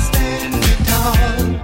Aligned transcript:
stand 0.00 0.54
me 0.54 0.84
tall. 0.86 1.63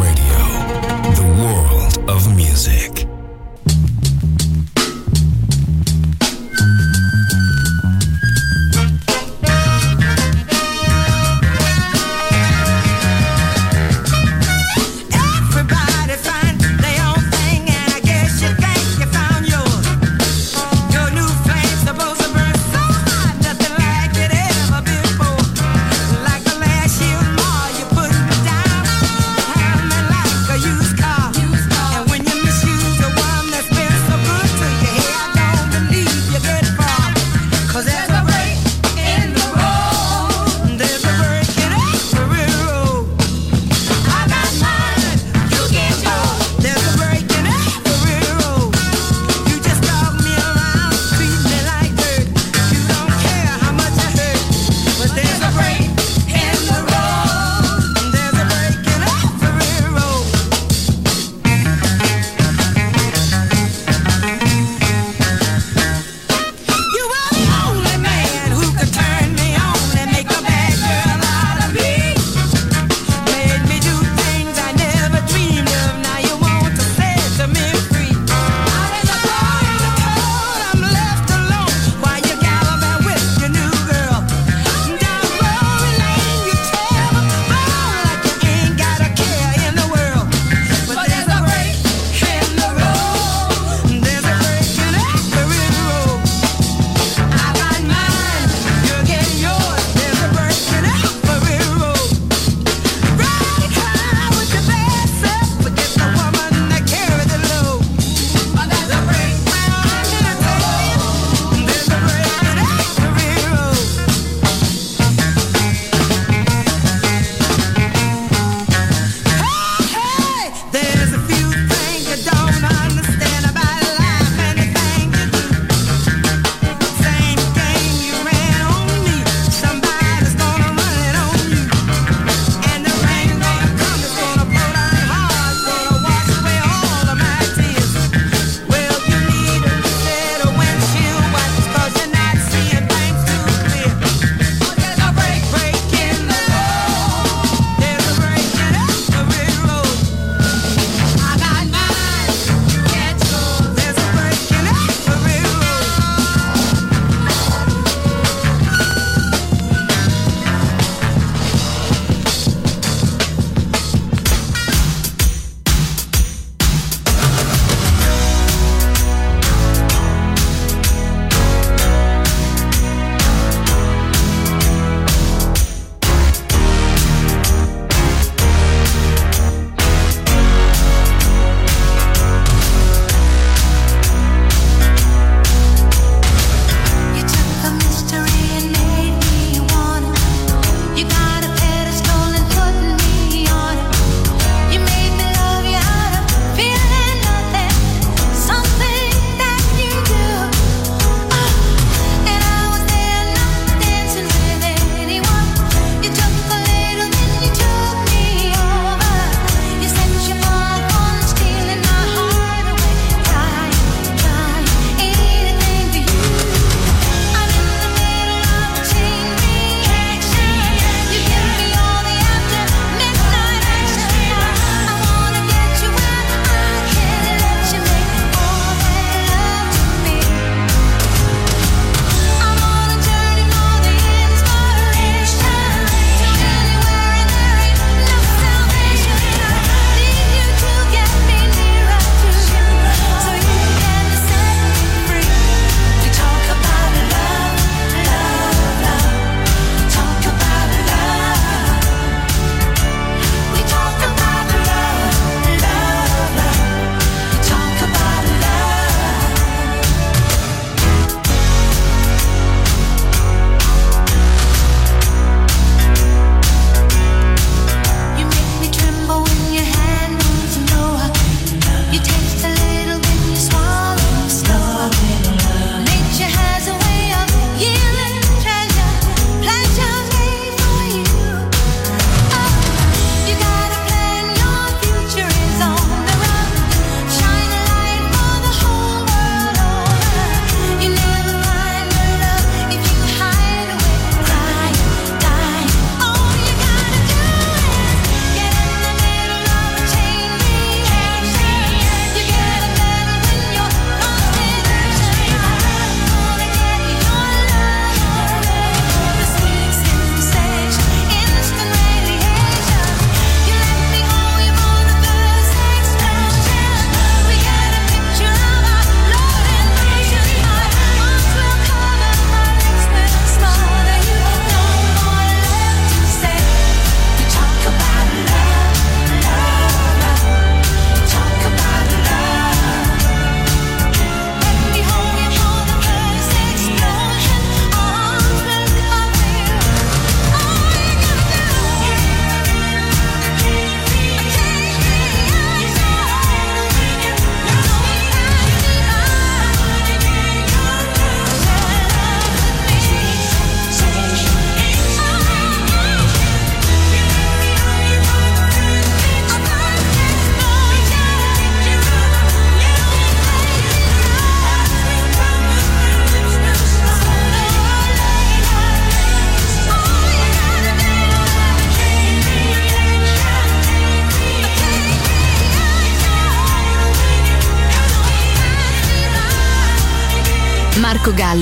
Radio, 0.00 0.79